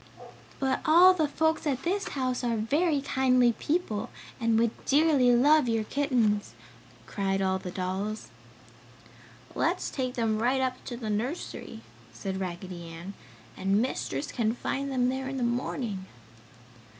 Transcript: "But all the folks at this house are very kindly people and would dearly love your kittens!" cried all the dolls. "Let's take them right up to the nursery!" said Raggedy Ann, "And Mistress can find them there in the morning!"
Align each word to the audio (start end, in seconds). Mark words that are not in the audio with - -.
"But 0.59 0.81
all 0.83 1.13
the 1.13 1.27
folks 1.27 1.67
at 1.67 1.83
this 1.83 2.07
house 2.17 2.43
are 2.43 2.57
very 2.57 3.01
kindly 3.03 3.53
people 3.53 4.09
and 4.39 4.57
would 4.57 4.71
dearly 4.85 5.31
love 5.35 5.69
your 5.69 5.83
kittens!" 5.83 6.55
cried 7.05 7.39
all 7.39 7.59
the 7.59 7.69
dolls. 7.69 8.29
"Let's 9.53 9.91
take 9.91 10.15
them 10.15 10.41
right 10.41 10.59
up 10.59 10.83
to 10.85 10.97
the 10.97 11.11
nursery!" 11.11 11.81
said 12.13 12.39
Raggedy 12.39 12.87
Ann, 12.89 13.13
"And 13.55 13.79
Mistress 13.79 14.31
can 14.31 14.55
find 14.55 14.91
them 14.91 15.09
there 15.09 15.29
in 15.29 15.37
the 15.37 15.43
morning!" 15.43 16.07